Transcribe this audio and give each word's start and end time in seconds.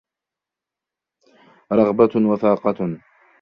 رَغْبَةٌ 1.71 2.09
وَفَاقَةٌ 2.29 3.01